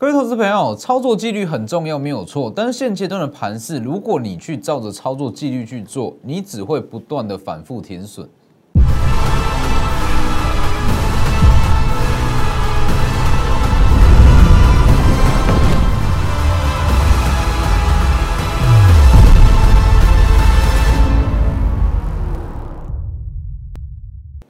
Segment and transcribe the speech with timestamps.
[0.00, 2.52] 各位投资朋友，操作纪律很重要，没有错。
[2.54, 8.28] 但是现阶段的盘势，如果你去照着操作纪律去做，你只会不断的反复停损。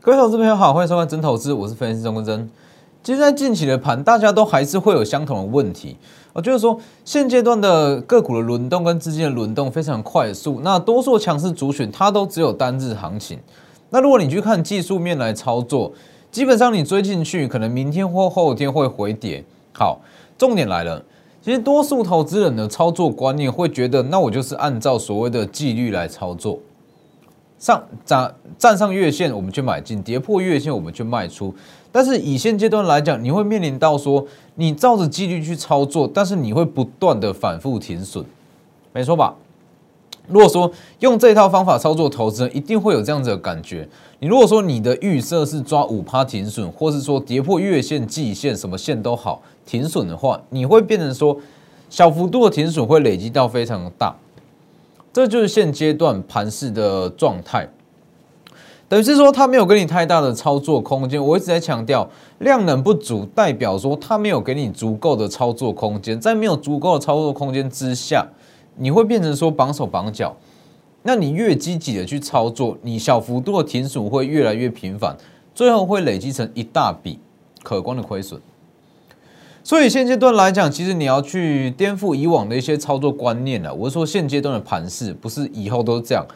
[0.02, 2.50] 各位投资朋友好，欢迎收看真投资，我是分析师钟根真。
[3.08, 5.96] 其实，在近期的盘，大家都还是会有相同的问题，
[6.34, 13.38] 我就是说，现阶段的个股的轮动跟资金的轮动非常快速，那多数强势主选它都只有单日行情。
[13.88, 15.90] 那如果你去看技术面来操作，
[16.30, 19.42] 基本上你追进去，可能明天或后天会回跌。
[19.72, 19.98] 好，
[20.36, 21.02] 重点来了，
[21.40, 26.58] 其实多数投资人的操作观念会觉得，那我就是按照所谓的纪律来操作。
[27.58, 31.54] 上站站上月线，我们去买进；跌破月线，我们去卖出。
[31.90, 38.24] 但是以现阶段来讲，你会面临到说，你照着纪律去操作，但是你会不断的反复停损，
[38.92, 39.34] 没错吧？
[40.28, 43.88] 如果说用这套方法操作投资，一定会有这样子的感觉。
[44.20, 51.34] 你如果说你的预设是抓五趴停损，或是说跌破月线、季线，什么线都好停损的话，你会变成说
[51.88, 54.14] 小幅度的停损会累积到非常的大。
[55.18, 57.68] 这就是现阶段盘势的状态，
[58.88, 61.20] 等于是说它没有给你太大的操作空间。
[61.20, 66.20] 我一直在强调，量能不足代表说它没有给你足够的操作空间。
[66.20, 68.28] 在没有足够的操作空间之下，
[68.76, 70.36] 你会变成说绑手绑脚。
[71.02, 75.16] 那你越积极的去操作，你小幅度的停损会越来越频繁，
[75.52, 77.18] 最后会累积成一大笔
[77.64, 78.40] 可观的亏损。
[79.68, 83.74] 所以现阶段来讲，其实你要去颠覆以往的一些操作观念了。
[83.74, 86.26] 我是说现阶段的盘势，不是以后都是这样。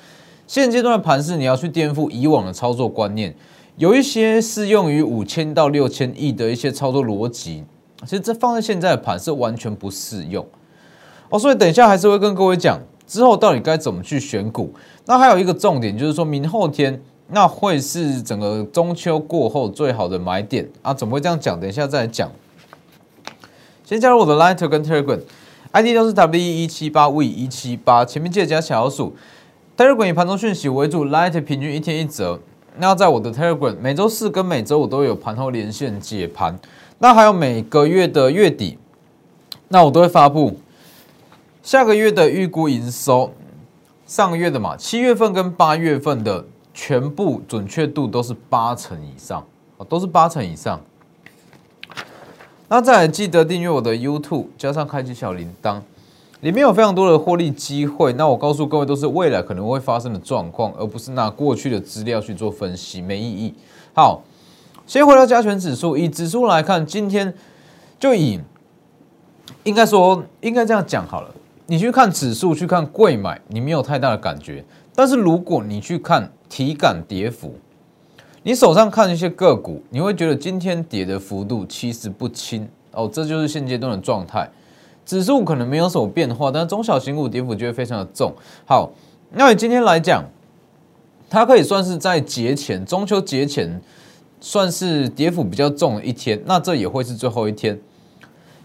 [0.47, 3.35] 现阶段的盘势，你要去颠覆以往的操作观念，
[3.79, 7.65] 有一些适用于五千到六千亿的一些操作逻辑，
[8.03, 10.47] 其实这放在现在的盘是完全不适用
[11.31, 11.39] 哦。
[11.39, 14.71] 所以等一下还是会跟各位讲，之后到底该怎么去选股。
[15.07, 20.93] 那还有一个重点就是说明后天那会是整个中秋过后最好的买点啊？
[20.93, 21.59] 怎么会这样讲？
[21.59, 22.31] 等一下再来讲。
[23.93, 29.15] 先加入我的 Line 跟 Telegram，ID 都是 W 一七八 V 一七八，前面记得加小老鼠。
[29.77, 32.41] Telegram 以盘中讯息为主，Line 平均一天一折。
[32.79, 36.59] 那在我的 Telegram，每周四跟每周五都有盘后连线解盘。
[37.01, 38.79] 那还有每个月的月底，
[39.69, 40.59] 那我都会发布
[41.63, 43.35] 下个月的预估营收。
[44.07, 49.45] 上个月的嘛，七月份跟八月份的全部准确度都是八成以上，
[49.77, 50.81] 哦，都是八成以上。
[52.73, 55.83] 那再来记得订阅我的 YouTube，加上开启小铃铛，
[56.41, 58.15] 里面有非常多的获利机会。
[58.15, 63.53] 那我告诉各位，都是未来可能会发生的状况，而不是拿过去的资料去做分析，没意义。
[63.93, 64.23] 好，
[64.87, 67.35] 先回到加权指数，以指数来看，今天
[68.01, 68.41] 就以
[69.65, 71.29] 应该说应该这样讲好了。
[71.67, 74.65] 你去看指数，去看贵买，你没有太大的感觉。
[74.95, 77.55] 但是如果你去看体感跌幅，
[78.45, 84.51] 你手上看一些个股，你会觉得今天跌的幅度其实不轻哦，这就是现阶段的状态。
[85.07, 88.33] 指数可能没有什么变化，但中小型股跌幅就会非常的重。
[88.67, 88.91] 好，
[89.31, 90.25] 那你今天来讲，
[91.31, 93.81] 它可以算是在节前，中秋节前
[94.41, 97.79] 算是跌幅比较重的一天，那这也会是最后一天，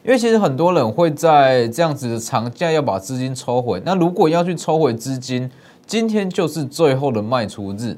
[0.03, 5.51] 因为其实很多人会在这样子的长假要把资金抽回，那如果要去抽回资金，
[5.85, 7.95] 今天就是最后的卖出日。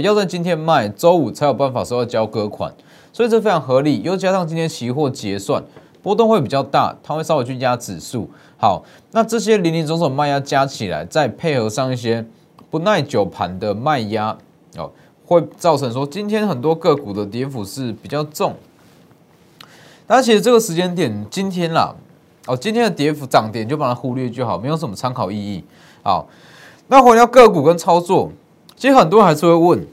[0.00, 2.72] 要在今天卖，周五才有办法收到交割款，
[3.12, 4.02] 所以这非常合理。
[4.02, 5.62] 又加上今天期货结算
[6.02, 8.28] 波动会比较大，它会稍微去压指数。
[8.58, 12.24] 好，那这些零零总总卖压加起来，再配合上一些
[12.70, 14.36] 不耐久盘的卖压，
[14.76, 14.90] 哦，
[15.24, 18.54] 会造成说今天很多个股的跌幅是比较重。
[20.06, 21.94] 但其实这个时间点，今天啦，
[22.46, 25.64] 哦，今天的跌幅涨点就把它忽略就好，没有什么参考意义。
[26.02, 26.28] 好，
[26.88, 28.30] 那回到个股跟操作。
[28.76, 29.86] 其实很多人还是会问，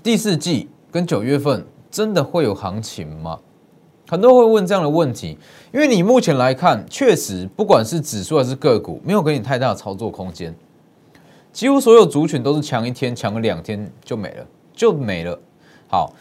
[0.00, 3.40] 第四季跟九月份真的会有行情吗？
[4.08, 5.36] 很多人会问这样的问题，
[5.74, 10.54] 因为你目前来看，确实不管是指数还是个股，没有给你太大的操作空间，
[11.52, 15.36] 几乎所有族群都是强一天、强个两天就没了，就没了。
[15.88, 16.14] 好，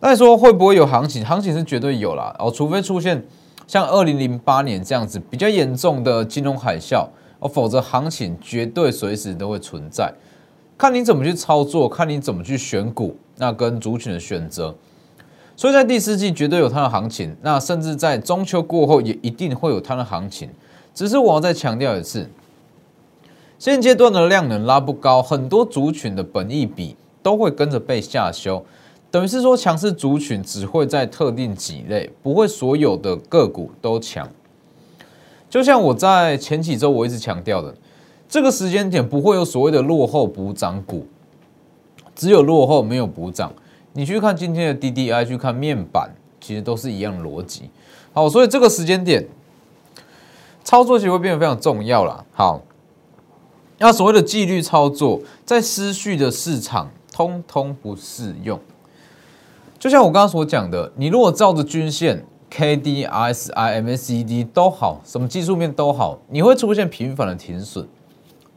[0.00, 1.24] 那你说会不会有行情？
[1.24, 3.24] 行情是绝对有啦，哦，除非出现
[3.66, 7.08] 像二零零八年这样子比较严重的金融海啸，
[7.38, 10.12] 哦，否则行情绝对随时都会存在。
[10.80, 14.74] 看你怎么去操作，看你怎么去选股，那跟族群的选择，
[15.54, 20.48] 所以在第四季绝对有它的行情，那甚至在中秋过后也一定会有它的行情。
[20.94, 22.30] 只是我要再强调一次，
[23.58, 28.64] 现阶段的量能拉不高，很多族群的本益比都会跟着被下修。
[29.10, 34.26] 等于是说强势族群只会在特定几类，不会所有的个股都强。
[35.50, 37.74] 就像我在前几周我一直强调的，
[38.30, 41.04] 这个时间点不会有所谓的落后补涨股，
[42.14, 43.52] 只有落后没有补涨。
[43.92, 46.08] 你去看今天的 DDI，去看面板，
[46.40, 47.68] 其实都是一样逻辑。
[48.12, 49.26] 好，所以这个时间点
[50.62, 52.24] 操作其实会变得非常重要了。
[52.32, 52.62] 好。
[53.82, 58.60] 那所谓的纪律操作，在失序的市场通通不适用。
[59.78, 67.88] 就像我刚刚所讲的，你如果照着均线、K D、S I、M A C D 都好，什么技术面都好，你会出现频繁的停损。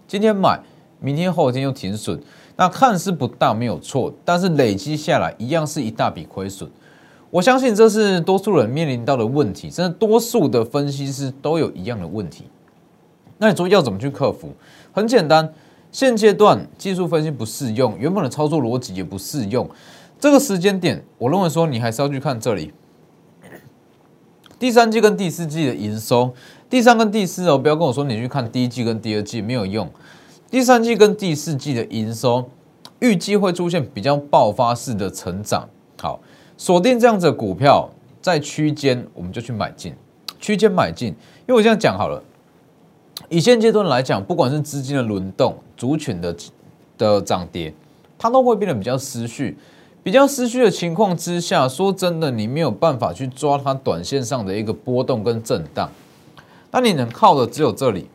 [0.07, 0.59] 今天买，
[0.99, 2.21] 明天后天又停损，
[2.55, 6.69] 那看似不大没有错，但是累积下来一样是一大笔亏损。
[7.29, 12.45] 我相信这是多数人面临到的问题，甚至多数的分析师都有一样的问题。
[13.39, 14.53] 那你说要怎么去克服？
[14.91, 15.51] 很简单，
[15.91, 19.67] 现阶段技术分析不适用，原本的操作逻辑也不适用。
[20.19, 22.71] 这个时间点，我认为说你还是要去看这里，
[24.59, 26.33] 第三季跟第四季的营收，
[26.73, 29.87] 第三跟第四哦，不要跟我说你去看第一季跟第二季没有用，
[30.49, 32.49] 第三季跟第四季的营收
[32.97, 35.69] 预计会出现比较爆发式的成长。
[36.01, 36.19] 好，
[36.57, 37.87] 锁定这样子的股票，
[38.23, 39.93] 在区间我们就去买进，
[40.39, 42.19] 区间买进，因为我这样讲好了。
[43.29, 46.35] 以现阶段来讲，不管是资金的轮动、族群的
[46.97, 47.71] 的涨跌，
[48.17, 49.55] 它都会变得比较失序。
[50.01, 55.87] 比较失序的情况之下，说真的，你没有办法去抓它短线上的一个波动跟震荡。
[56.75, 58.09] 那你能靠的只有这里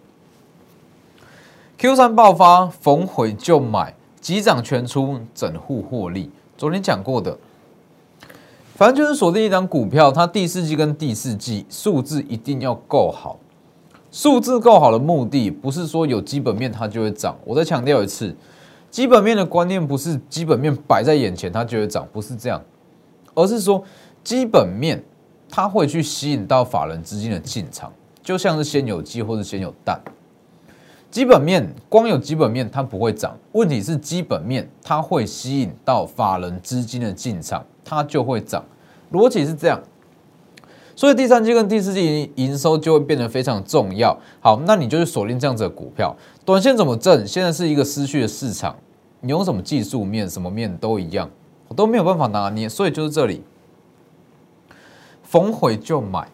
[1.79, 6.29] ，Q 三爆发，逢回就买，急涨全出，整户获利。
[6.57, 7.39] 昨天讲过的，
[8.75, 13.39] 反正就是锁定一张股票，它第四季跟第四季数字一定要够好。
[14.11, 17.37] 数字够好的目的，不是说有基本面它就会涨。
[17.45, 18.35] 我再强调一次，
[18.91, 22.61] 基本面的观念不是基本面摆在眼前它就会涨，不是这样，
[23.35, 23.85] 而是说
[24.25, 25.01] 基本面
[25.49, 30.01] 它会去吸引到法人资金的进场，就像是先有鸡或者先有蛋。
[31.11, 38.63] 基本面光有基本面它不会涨，问题是基本面它会吸引到法人资金的进场，它就会涨。
[39.11, 39.81] 逻辑是这样。
[40.95, 44.19] 所以第三季跟第四季营收就会变得非常重要。
[44.41, 46.15] 好，那你就是锁定这样子的股票，
[46.45, 47.27] 短线怎么挣？
[47.27, 48.77] 现在是一个失去的市场，
[49.21, 51.31] 你用什么技术面、什么面都一样，
[51.69, 52.69] 我都没有办法拿捏。
[52.69, 53.43] 所以就是这里，
[55.23, 56.29] 逢回就买，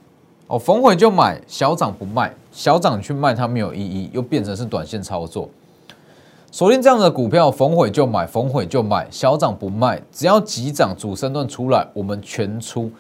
[0.47, 5.49] 哦，逢回就买，小涨不卖，小涨去卖它没有意义，又变成是短线操作。
[6.53, 12.91] 锁定这样的股票，逢回就买，逢回就买，小涨不卖，只要急涨主升段出来，我们全出。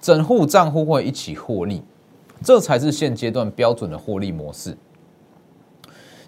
[0.00, 1.82] 整户账户会一起获利，
[2.42, 4.78] 这才是现阶段标准的获利模式。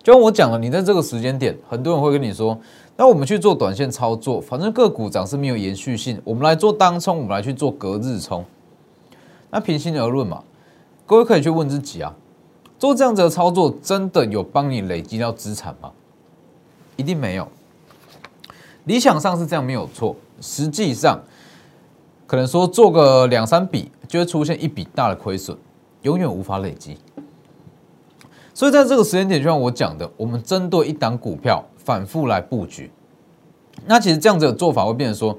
[0.02, 2.58] 就像我讲了，你在这个时间点，很多人会跟你说
[2.96, 8.44] ：“那我们去做短线操作，反正个股涨是没有延续性，我们来做当冲，我们来去做隔日冲。”
[9.50, 10.42] 那平心而论嘛，
[11.06, 12.14] 各位可以去问自己啊，
[12.78, 15.90] 做这样子的操作，真的有帮你累积到资产吗？
[16.96, 17.48] 一定没有。
[18.84, 21.20] 理想上是这样没有错，实际上。
[22.26, 25.58] 可能说做个两三笔就会出现一笔大的亏损，
[26.02, 26.96] 永远无法累积。
[28.54, 32.88] 所以在这个时间点，就像我讲的，我们针对一档股票反复来布局。
[33.84, 35.36] 那其实这样子的做法会变成说，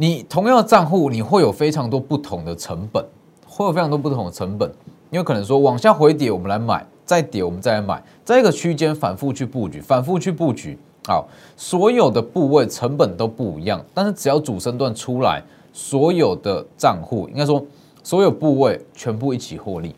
[0.00, 3.04] 你同样的账户，你会有非常多不同的成本，
[3.44, 4.72] 会有非常多不同的成本。
[5.10, 10.78] 因为可能说往下回跌，我们来买；再跌，我们再来买，在一个区间反复去布局，反复去布局。
[11.08, 11.26] 好，
[11.56, 15.42] 所有的部位成本都不一样，但是只要主升段出来。
[15.72, 17.64] 所有的账户应该说，
[18.02, 19.94] 所有部位全部一起获利，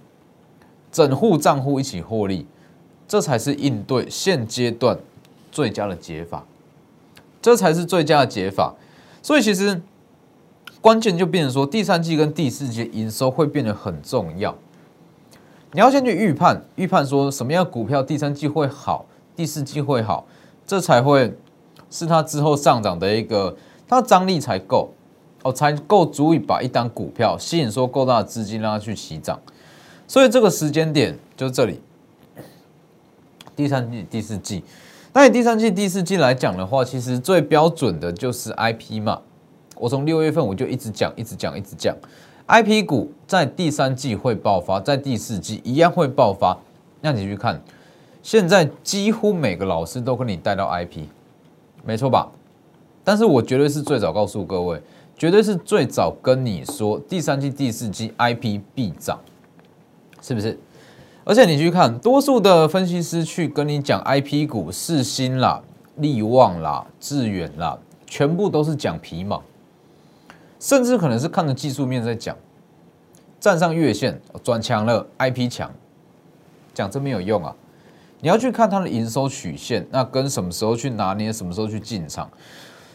[0.92, 2.46] 整户账户一起获利，
[3.08, 4.98] 这才是应对现阶段
[5.50, 6.44] 最佳的解法，
[7.40, 8.74] 这才是最佳的解法。
[9.22, 9.80] 所以其实
[10.80, 14.56] 关键就变成说，第三季跟第四季营收会变得很重要。
[15.72, 19.06] 你要先去预判，预判说什么样股票第三季会好，
[19.36, 20.26] 第四季会好，
[20.66, 21.36] 这才会
[21.90, 23.56] 是它之后上涨的一个，
[23.86, 24.90] 它张力才够。
[25.42, 29.40] 哦，才够足以把一单股票吸引说够大的资金让它去起涨，
[30.06, 31.80] 所以这个时间点就这里，
[33.56, 34.62] 第三季、第四季。
[35.14, 39.22] 那你第三季、第四季来讲的话，其实最标准的就是 I P 嘛。
[39.80, 41.96] 我从六月份我就一直讲、一直讲、一直讲
[42.44, 46.58] ，I P 股在第三季会爆发，在第四季一样会爆发。
[47.00, 47.62] 那你去看，
[48.22, 51.08] 现在几乎每个老师都跟你带到 I P，
[51.82, 52.30] 没错吧？
[53.02, 54.82] 但是我绝对是最早告诉各位。
[55.16, 59.18] 绝对是最早跟你说第三季、第四季 I P 必涨，
[60.22, 60.58] 是不是？
[61.24, 65.62] 而且你去看，多数的分析师去跟你讲 I P 股，世新啦、
[65.96, 69.42] 利旺啦、致远啦，全部都是讲皮毛。
[70.60, 72.36] 甚至可能是看着技术面在讲，
[73.40, 75.72] 站上月线转强了，IP 强，
[76.74, 77.56] 讲这没有用啊。
[78.20, 82.30] 你要去看它的营收曲线，那跟什么时候去拿捏，什么时候去进场。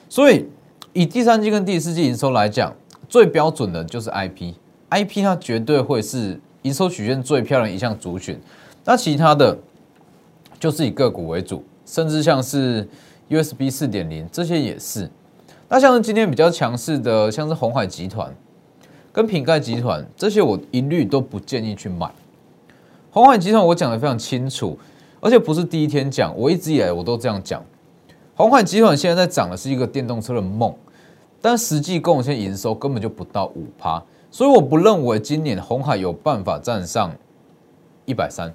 [0.08, 0.48] 所以
[0.94, 2.72] 以第三季跟第四季营收来讲，
[3.10, 8.40] 最标准的就是 IP，IP 它绝对会是营收曲线最漂亮一项族群。
[8.84, 9.58] 那其他的
[10.60, 12.88] 就是以个股为主，甚至像是
[13.28, 15.10] USB 四点零这些也是。
[15.68, 18.34] 那像是今天比较强势的，像是红海集团
[19.12, 22.12] 跟品盖集团这些，我一律都不建议去买。
[23.12, 24.78] 红海集团我讲的非常清楚。
[25.22, 27.60] 而且不是第一天讲，我一直以来我都这样讲。
[28.36, 30.72] 红海集团现在在涨的是一个电动车的梦，
[31.42, 37.12] 但实际贡献营收根本就不到五趴，所以我不认为今年红海有办法站上
[38.06, 38.54] 一百三。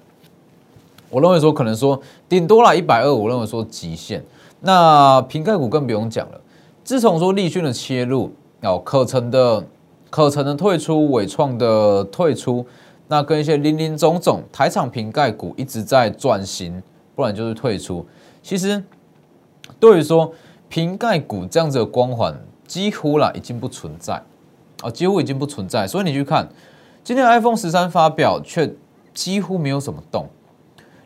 [1.09, 4.23] 我认为说可能说顶多了一百二，我认为说极限。
[4.61, 6.39] 那瓶盖股更不用讲了，
[6.91, 8.33] 自从说立讯的切入，
[8.63, 9.65] 哦，可成的
[10.09, 12.65] 可成的退出，伟创的退出。
[13.07, 16.83] 那跟一些林林总总台厂瓶盖股一直在转型，
[17.15, 18.05] 不然就是退出。
[18.43, 18.83] 其实
[19.79, 20.33] 对于说
[20.67, 24.21] 瓶盖股这样子的光环，几乎啦已经不存在
[24.81, 25.87] 啊，几乎已经不存在。
[25.87, 26.49] 所以你去看
[27.05, 28.69] 今天 iPhone 十三发表，却
[29.13, 30.25] 几乎没有什么动，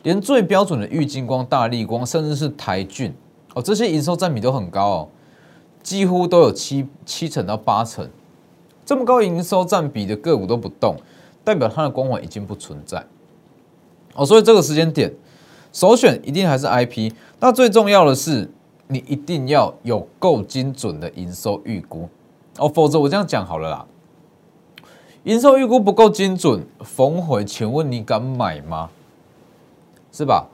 [0.01, 3.13] 连最标准的玉金光、大力光，甚至是台骏
[3.53, 5.09] 哦，这些营收占比都很高哦，
[5.85, 8.09] 几乎都有七七成到八成，
[8.83, 10.95] 这么高营收占比的个股都不动。
[11.43, 13.05] 代表它的光环已经不存在
[14.15, 15.13] 哦，所以这个时间点
[15.71, 17.13] 首选一定还是 IP。
[17.39, 18.49] 那最重要的是，
[18.87, 22.09] 你一定要有够精准的营收预估
[22.57, 23.85] 哦，否则我这样讲好了啦，
[25.25, 28.89] 营收预估不够精准，逢回，请问你敢买吗？
[30.11, 30.47] 是吧？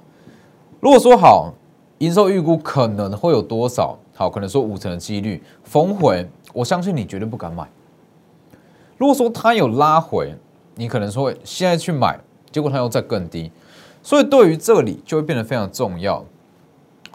[0.81, 1.53] 如果说好，
[2.00, 3.97] 营收预估可能会有多少？
[4.21, 7.67] 好，可能说五成的几率逢回，我相信你绝对不敢买。
[8.95, 10.35] 如果说它有拉回，
[10.75, 12.19] 你可能说现在去买，
[12.51, 13.51] 结果它又再更低，
[14.03, 16.23] 所以对于这里就会变得非常重要。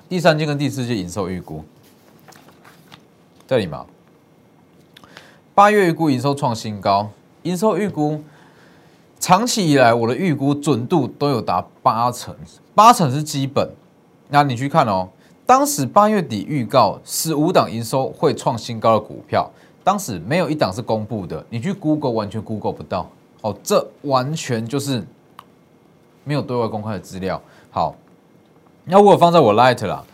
[0.08, 1.62] 第三季跟第四季营收预估，
[3.46, 3.86] 这里嘛，
[5.54, 7.10] 八月预估营收创新高，
[7.44, 8.20] 营收预估
[9.20, 12.34] 长期以来我的预估准度都有达八成，
[12.74, 13.70] 八成是基本。
[14.28, 15.08] 那你去看哦，
[15.46, 19.48] 当时八月底预告十五档营收会创新高的股票，
[19.84, 23.08] 当时没有一档是公布的，你去 Google 完全 Google 不到。
[23.42, 25.06] 哦，这完全就是
[26.24, 27.40] 没有对外公开的资料。
[27.70, 27.94] 好，
[28.84, 30.04] 那我放在我 Light 啦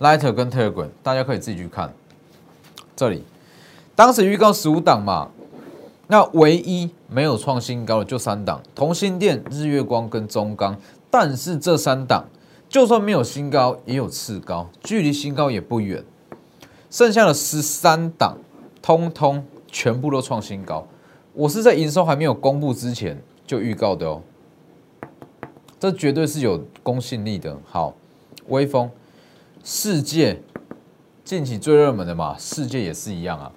[0.00, 1.92] ，Light 跟 Telegram，大家可以自己去看。
[2.96, 3.22] 这里
[3.94, 5.28] 当时预告十五档嘛，
[6.06, 10.74] 那唯一没有创新高的就三档：同心电、日月光跟中钢。
[11.10, 12.24] 但是这三档
[12.68, 16.04] 就算没有新高，也有次高，距离新高也不远。
[16.90, 18.36] 剩下的十三档，
[18.82, 20.86] 通通全部都创新高。
[21.32, 24.22] 我是在营收还没有公布之前就预告的哦，
[25.78, 27.56] 这绝对是有公信力的。
[27.64, 27.94] 好，
[28.48, 28.90] 微风
[29.62, 30.42] 世界
[31.24, 33.52] 近期最热门的嘛，世界也是一样啊，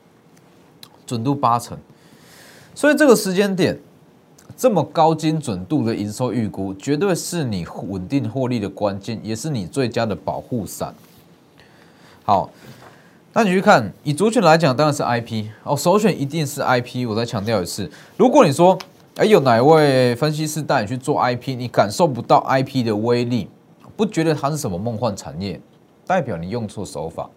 [1.05, 1.77] 准度八成。
[2.73, 3.77] 所以这个时间点
[4.61, 10.93] 这么高精准度的营收预估，绝对是你稳定获利的关键，也是你最佳的保护伞。
[12.23, 12.47] 好。
[13.33, 17.09] 那你去看，以族群来讲，当然是 IP 哦，首选一定是 IP。
[17.09, 18.77] 我再强调一次，如果你说，
[19.15, 23.49] 哎，有哪位分析师带你去做 IP，你感受不到 IP 的威力，
[23.97, 25.59] 不觉得它是什么梦幻产业，
[26.05, 27.27] 代表你用错手法，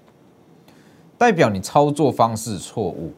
[1.16, 3.14] 代表你操作方式错误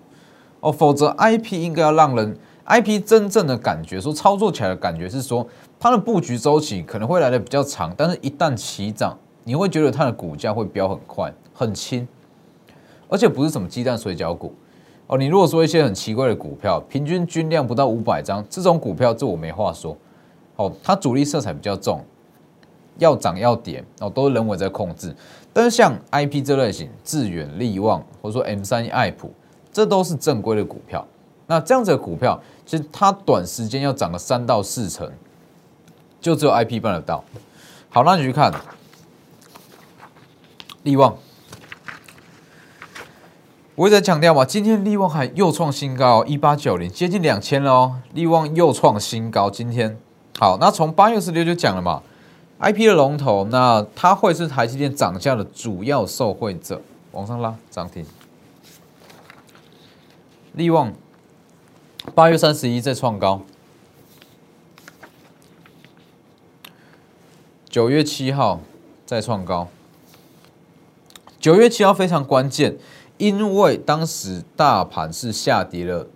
[0.61, 0.71] 哦。
[0.71, 5.47] 否则，IP 应该要让人 IP 真正的感觉，说操作起来的感觉是说，
[5.79, 12.07] 它的布局周期可能会来的比较长，但是一旦起涨，你会觉得它的股价会飙很快，很轻。
[13.09, 14.53] 而且不是什么鸡蛋水饺股
[15.07, 19.97] 哦，你如果说一些很奇怪的股票，平均均量不到五百张，这种股票这我没话说
[20.57, 22.05] 哦，它主力色彩比较重，
[22.99, 25.15] 要涨要跌哦，都是人为在控制。
[25.53, 29.31] 但是像 I P 这类型，致远、利旺或者说 M 三爱普，
[29.71, 31.07] 这都是正规的股票。
[31.47, 35.11] 那这样子的股票，其实它短时间要涨个三到四成，
[36.21, 37.25] 就只有 I P 办得到。
[37.89, 38.53] 好，那你去看
[40.83, 41.17] 利旺。
[43.77, 49.51] 我一直在强调嘛，今天利旺还又创新高，一八九零接近两千了哦，利旺又创新高。
[49.51, 49.99] 今天
[50.39, 52.03] 好，那从八月十六就讲了嘛
[52.59, 56.81] ，I P 的龙头，那它会是台积电涨价的主要受惠者，
[57.13, 58.05] 往上拉涨停。
[60.55, 60.91] 利旺
[62.15, 63.43] 八月三十一再创高，
[67.69, 68.61] 九月七号
[69.05, 69.69] 再创高，
[71.39, 72.79] 九月七号非常关键。
[73.19, 76.07] 因为当时大盘是下跌了，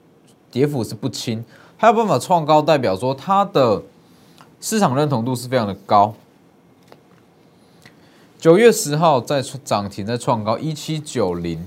[0.50, 1.42] 跌幅是不轻，
[1.78, 3.82] 还有办法创高，代表说它的
[4.61, 6.14] 市场认同度是非常的高。
[8.38, 11.66] 九月十号再涨停再创高一七九零，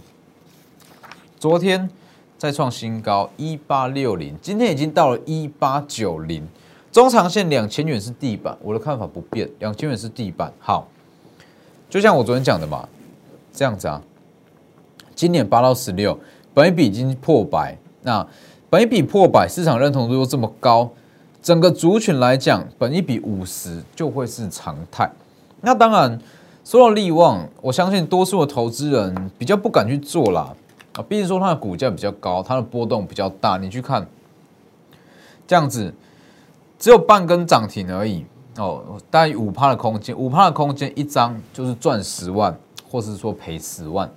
[1.40, 1.90] 昨天
[2.44, 6.46] 再创新高一八六零，今天已经到了一八九零，
[6.92, 10.52] 中长线两千元是地板，我的看法不变，两千元是地板。
[10.60, 10.86] 好，
[11.90, 12.86] 就像我昨天讲的嘛，
[13.54, 14.02] 这样子啊。
[15.16, 16.20] 今年八到十六，
[16.54, 18.28] 本一比已经破百，那
[18.70, 20.90] 本一比破百，市场认同度又这么高，
[21.42, 25.10] 整个族群来讲，本一比五十就会是常态。
[25.62, 26.20] 那当然，
[26.66, 30.54] 说到利旺，我相信多数的投资人比较不敢去做啦，
[30.94, 33.58] 啊，毕竟说它的股价比较高，它的波动比较大。
[33.58, 34.08] 你去看，
[35.48, 35.94] 这样子
[36.78, 38.26] 只有半根涨停而已
[38.58, 42.56] 哦，大概五趴的空间，五趴的空间一张就是赚十万，
[42.90, 44.10] 或是说赔十万。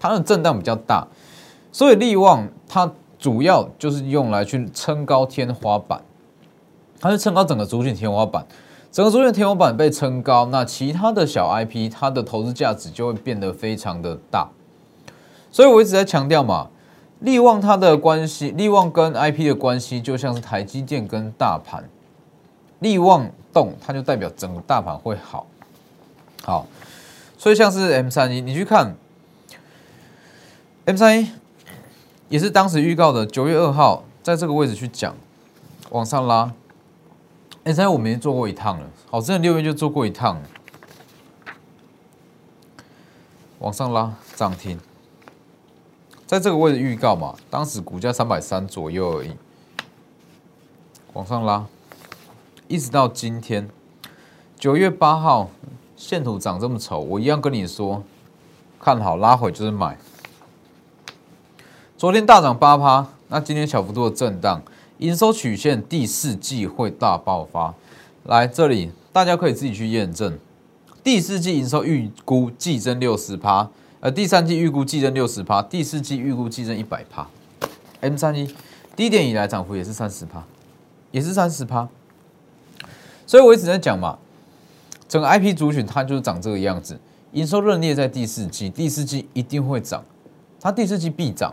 [0.00, 1.04] 它的震荡比较大，
[1.72, 2.88] 所以利旺它
[3.18, 6.00] 主要就是用来去撑高天花板，
[7.00, 8.46] 它是撑高整个族群天花板，
[8.92, 14.48] 整个族群天花板被撑高，那其他的小 IP 它的投资价值就会变得非常的大，
[15.50, 16.68] 所以我一直在强调嘛，
[17.20, 21.88] 利旺它的关系，利旺跟 IP 的关系就像是台积电跟大盘，
[22.80, 25.46] 利旺动它就代表整个大盘会好，
[26.44, 26.66] 好，
[27.36, 28.94] 所以像是 M 三一，你去看。
[30.84, 31.30] M 三一
[32.30, 35.14] 也是当时预告的，九月二号在这个位置去讲，
[35.90, 36.52] 往上拉。
[37.64, 40.40] M 三一我们已经做过一趟了，好，之前六月就做过一趟，
[43.58, 44.80] 往上拉涨停，
[46.28, 49.30] 在这个位置预告嘛，当时股价三百三左右而已，
[51.14, 51.64] 往上拉，
[52.66, 53.66] 一直到今天
[54.58, 55.48] 九月八号
[55.96, 58.02] 线图长这么丑，我一样跟你说，
[58.78, 59.96] 看好拉回就是买。
[61.96, 64.62] 昨天大涨八趴，那今天小幅度的震荡，
[64.98, 67.74] 营收曲线第四季会大爆发。
[68.24, 70.38] 来这里，大家可以自己去验证。
[71.02, 77.26] 第四季营收预估季增六十趴，呃，第三季预估季增六十趴，第四季预估季增一百趴。
[78.00, 78.48] M 三一
[78.94, 80.44] 低点以来涨幅也是三十趴，
[81.10, 81.88] 也是三十趴。
[83.26, 84.16] 所以我一直在讲嘛，
[85.08, 86.96] 整个 IP 族群它就是长这个样子，
[87.32, 90.04] 营收认列在第四季，第四季一定会涨，
[90.60, 91.52] 它第四季必涨。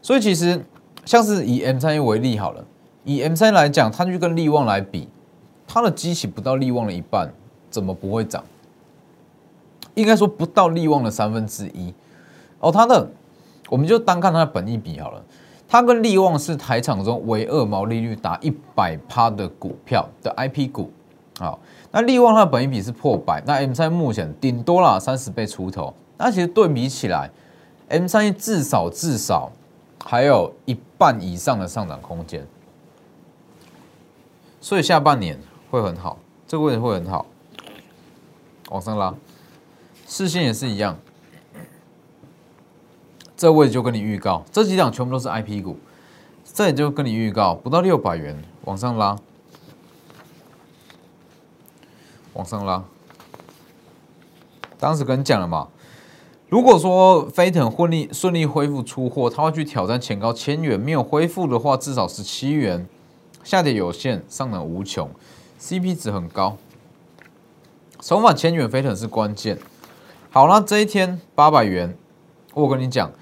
[0.00, 0.64] 所以其实
[1.04, 2.64] 像是以 M 三一为例好了，
[3.04, 5.06] 以 M 三来讲，它去跟利旺来比，
[5.66, 7.30] 它的机器不到利旺的一半，
[7.70, 8.42] 怎么不会涨？
[9.94, 11.92] 应该说不到利旺的三分之一。
[12.60, 13.10] 哦，它的
[13.68, 15.22] 我们就单看它的本益比好了，
[15.68, 20.90] 它跟利旺是台场中唯二毛利率达一百趴的股票的 IP 股。
[21.38, 21.58] 好，
[21.90, 27.30] 那利旺它的本益比是破百，那 M 三目前顶多了三十倍出头，那其实对比起来
[27.88, 29.52] ，M 三至少至少。
[30.04, 32.44] 还有一半以上的上涨空间，
[34.60, 35.38] 所以下半年
[35.70, 37.24] 会很好，这个位置会很好，
[38.70, 39.14] 往上拉，
[40.14, 40.98] 视线也是一样，
[43.34, 45.78] 这位就跟你预告，这几档全部都是 I P 股，
[46.44, 49.16] 这也就跟你预告，不到六百元往上拉，
[52.34, 52.84] 往上拉，
[54.78, 55.68] 当时跟你讲了嘛。
[56.50, 62.86] 如果说飞腾顺利顺利恢复出货，它会去挑战前高千元；没有恢复的话，至少十七元。
[63.42, 65.08] 下跌有限，上涨无穷
[65.58, 66.58] ，CP 值很高。
[68.00, 69.58] 重返千元飞腾是关键。
[70.34, 71.94] 好了，这一天八百元，
[72.54, 73.12] 我跟你讲，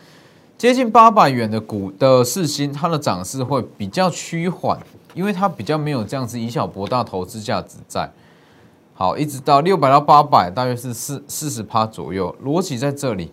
[0.57, 4.79] 接近八百元的股的四星，它的涨势会比较趋缓，
[5.13, 8.09] 因为它比较没有这样子以小博大投资价值在。
[8.95, 13.33] 好，一直到六百到八百，大约是四四十趴左右，逻辑在这里。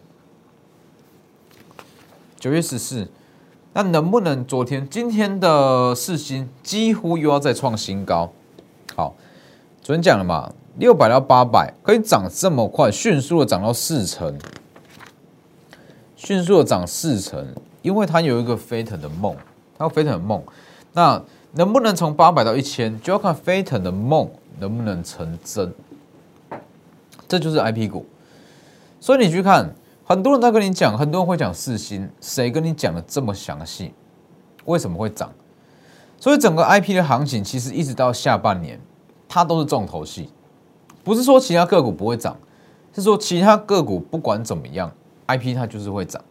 [2.39, 3.07] 九月十四，
[3.73, 8.31] 那能不能昨天、今天的四星几乎又要再创新高？
[8.95, 9.13] 好，
[9.83, 14.37] 昨天讲了嘛，六百到八百可以涨这么快，迅速的涨到四成，
[16.15, 17.45] 迅速的涨四成，
[17.81, 19.35] 因为它有一个飞腾的梦，
[19.77, 20.41] 它有飞腾的梦。
[20.93, 21.21] 那
[21.53, 24.29] 能不能从八百到一千，就要看飞腾的梦。
[24.59, 25.71] 能不能成真？
[27.27, 28.07] 这就是 I P 股，
[28.99, 29.71] 所以你去看，
[30.03, 33.93] 很多人在跟你讲，很多人会讲四星，谁跟你讲的这么详细？
[34.65, 35.31] 为什么会涨？
[36.19, 38.81] 所以整个 I P 的行情，其实一直到下半年，
[39.29, 40.31] 它都是重头戏。
[41.07, 42.35] 不是说其他个股不会涨，
[42.93, 44.91] 是说其他个股不管怎么样
[45.25, 46.21] ，I P 它就是会涨。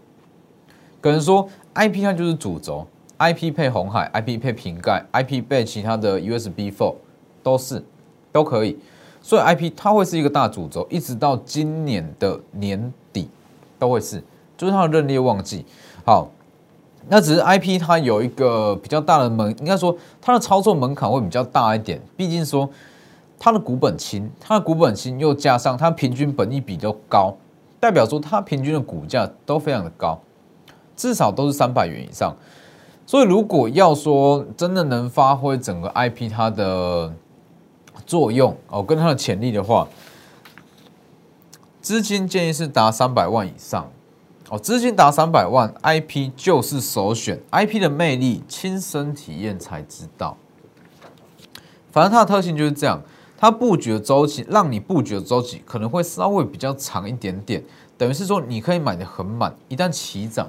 [1.01, 2.87] 可能说 I P 它就是主轴
[3.17, 6.97] ，I P 配红海，I P 配瓶盖，I P 配其他的 U S B Four
[7.43, 7.83] 都是。
[8.33, 8.77] 都可以，
[9.23, 13.31] 所以 I P 它会是一个大主轴，一直到今年的年底
[13.79, 14.23] 都会是
[14.59, 15.65] 就是它的认列旺季。
[16.05, 16.29] 好，
[17.09, 22.69] 那只是 IP 它有一个比较大的门，应该说它的操作门槛会比较大一点，毕竟说
[23.39, 27.37] 它的股本轻，它的股本轻又加上它平均本益比都高，
[27.79, 30.21] 代表说它平均的股价都非常的高，
[30.97, 32.35] 至少都是三百元以上。
[33.07, 37.13] 所以如果要说真的能发挥整个 IP 它的
[38.05, 39.87] 作用哦，跟它的潜力的话，
[41.81, 43.89] 资金建议是达三百万以上
[44.49, 47.41] 哦，资金达三百万，IP 就是首选。
[47.53, 50.37] IP 的魅力，亲身体验才知道。
[51.93, 53.03] 反正它的特性就是这样，
[53.39, 57.63] 它布局的周期，让你布局的周期可能会稍微比较长一点点，
[57.99, 60.49] 等于是说你可以买的很满，一旦起涨。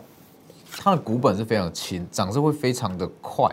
[0.80, 3.50] 它的股本是非常轻，涨势会非常的快。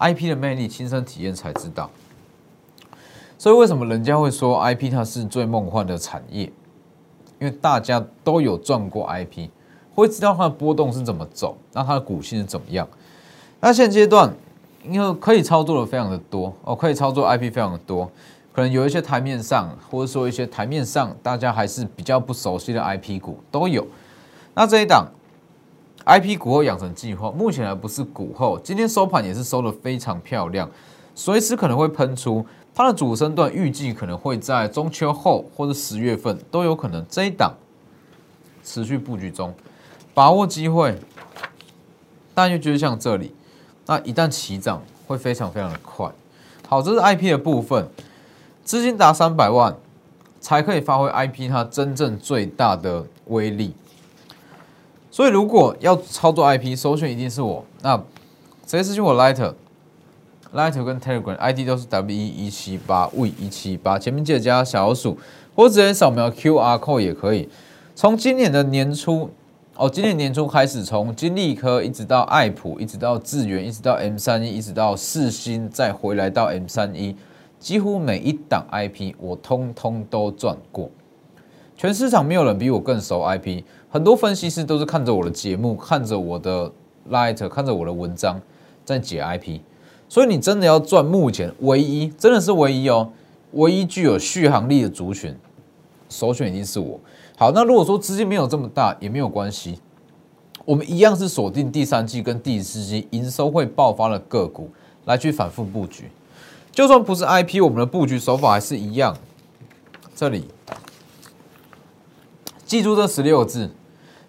[0.00, 1.90] IP 的魅力，亲身体验才知道。
[3.38, 6.52] 所以为什么人家会说 IP 它是最梦幻的产业？
[7.38, 9.48] 因为大家都有赚过 IP，
[9.94, 12.86] 会知道它的波动是怎么走，那它的股性是怎么样。
[13.60, 14.34] 那现阶段
[14.88, 18.10] 因为可以操作的非常的多哦，可以操作 IP 非常的多，
[18.52, 23.86] 可能有一些台面上，或者说一些台面上大家还是比较不熟悉的 IP 股都有。
[24.54, 25.06] 那这一档。
[26.02, 30.68] I P 股后养成计划目前还不是股后，今天收盘也是收的非常漂亮，
[31.14, 32.44] 随时可能会喷出。
[32.74, 37.04] 它的主升段预计可能会在中秋后或者十月份都有可能。
[37.08, 37.52] 这一档
[38.64, 39.54] 持续布局中，
[40.14, 40.98] 把握机会。
[42.34, 43.34] 大家就觉得像这里，
[43.90, 46.08] 那一旦起涨会非常非常的快。
[46.68, 47.88] 好，这是 I P 的部分，
[48.62, 49.74] 资金达三百万
[50.40, 53.74] 才可以发挥 I P 它真正最大的威力。
[55.10, 57.64] 所以，如果要操作 IP，首选一定是我。
[57.82, 57.96] 那
[58.64, 65.18] 直接私信我 Lighter，Lighter 跟 Telegram ID 都是 W 一一七八 V 一七八，前面记得加小老鼠，
[65.56, 67.48] 或直接扫描 QR code 也可以。
[67.96, 69.30] 从今年的年初，
[69.80, 77.16] 哦，今年年初开始，从金利科一直到爱普，一直到智源，一直到 M 三一，一直到四星，再回来到 M 三一，
[77.58, 80.90] 几乎每一档 IP 我通通都赚过。
[81.78, 83.62] 全市场没有人比我更熟 IP。
[83.88, 86.70] 很多分析师都是看着我的节目，看着我的
[87.10, 88.38] light，看着我的文章
[88.84, 89.60] 在解 IP，
[90.10, 93.10] 所以你真的要赚目前唯一，真的是唯一哦，
[93.52, 95.34] 唯一具有续航力的族群，
[96.10, 97.00] 首选一定是我。
[97.40, 99.80] 好，那如果说资金没有这么大也没有关系，
[100.66, 104.68] 我们一样是锁定第三季跟第四季营收会爆发的个股
[105.06, 106.10] 来去反复布局，
[106.70, 109.16] 就算不是 IP，我们的布局手法还是一样。
[110.14, 110.48] 这里
[112.66, 113.70] 记住这十六字。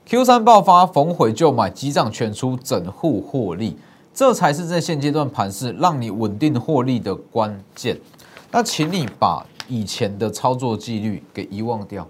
[0.05, 3.77] Q 三爆发，逢回就买，急涨全出，整户获利，
[4.13, 7.99] 这才是在现阶段盘势让你稳定获利的关键。
[8.51, 12.07] 那请你把以前的操作纪律给遗忘掉。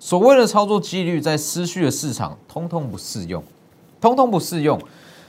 [0.00, 3.44] 所谓的操作纪律，在失去的市场，通通不适用，
[4.00, 4.80] 通通不适用。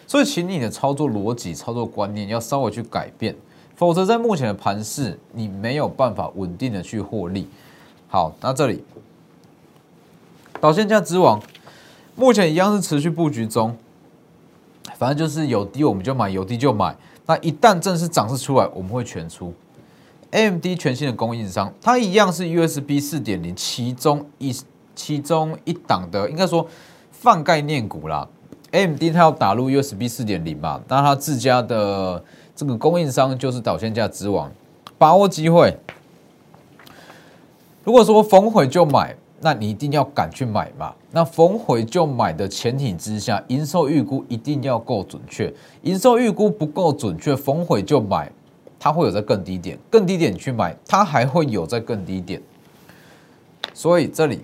[0.07, 3.35] 所以，请你的操作逻辑、操作观念要稍微去改变，
[3.75, 7.49] 否则在目前的盘势，你没有办法稳定的去获利。
[8.07, 8.83] 好，那这里
[10.61, 11.41] 导线价之王。
[12.15, 13.75] 目前一样是持续布局中，
[14.97, 16.95] 反正就是有低我们就买，有低就买。
[17.25, 19.53] 那一旦正式涨势出来，我们会全出。
[20.31, 24.55] AMD 全新的供应商，它一样是 USB 四点零其中一
[24.95, 26.67] 其中一档的，应该说
[27.11, 28.27] 泛概念股啦。
[28.71, 32.23] AMD 它要打入 USB 四点零嘛，那它自家的
[32.55, 34.51] 这个供应商就是导线架之王，
[34.97, 35.77] 把握机会。
[37.83, 39.15] 如果说逢回就买。
[39.43, 40.93] 那你一定要敢去买嘛？
[41.09, 45.51] 那逢回就买的前提之下，营收预估一定要够准确。
[45.81, 48.31] 营收预估不够准确，逢回就买，
[48.83, 52.41] 它会有在更低点，更低点去买，它还会有在更低点。
[53.75, 54.43] 所以这里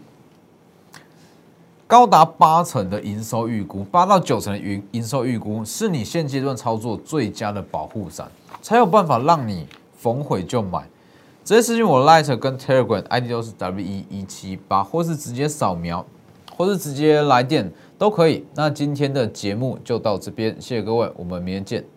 [1.88, 8.30] 高达八成的营收预估，八到九成的营营收预估，是你现阶段操作最佳的保护伞，
[8.62, 10.88] 才有办法让你逢回就买。
[11.44, 16.06] 直接私信我 Light 跟 Telegram ID 都是 W 一一七八，或是直接扫描，
[16.56, 18.46] 或是直接来电都可以。
[18.54, 21.97] 那今天的节目就到这边，谢谢各位，我们明天见。